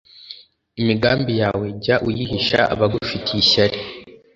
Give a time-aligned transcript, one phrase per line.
[0.79, 3.77] imigambi yawe, jya uyihisha abagufitiye ishyari.